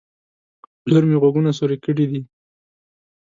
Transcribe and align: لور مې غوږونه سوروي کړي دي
لور 0.89 1.03
مې 1.09 1.15
غوږونه 1.21 1.51
سوروي 1.57 1.77
کړي 1.85 2.05
دي 2.11 2.21